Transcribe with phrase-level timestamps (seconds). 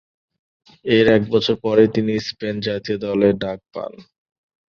[0.85, 3.91] এর এক বছর পরেই তিনি স্পেন জাতীয় দলে ডাক পান।